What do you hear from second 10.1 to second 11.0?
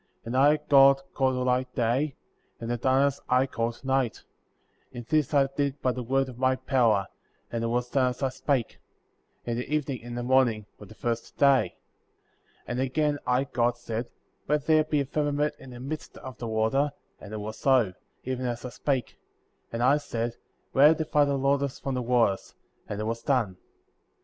the morning were the